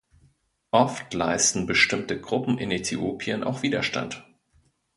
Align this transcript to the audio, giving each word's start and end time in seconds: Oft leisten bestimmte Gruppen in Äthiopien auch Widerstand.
Oft 0.71 1.13
leisten 1.13 1.67
bestimmte 1.67 2.19
Gruppen 2.19 2.57
in 2.57 2.71
Äthiopien 2.71 3.43
auch 3.43 3.61
Widerstand. 3.61 4.25